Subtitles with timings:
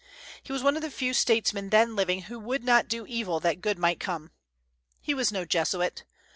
[0.41, 3.61] He was one of the few statesmen then living who would not do evil that
[3.61, 4.31] good might come.
[4.99, 6.05] He was no Jesuit.